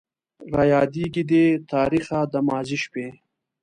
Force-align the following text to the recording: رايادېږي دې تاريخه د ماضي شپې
رايادېږي 0.57 1.23
دې 1.31 1.45
تاريخه 1.71 2.17
د 2.33 2.35
ماضي 2.47 2.77
شپې 2.83 3.07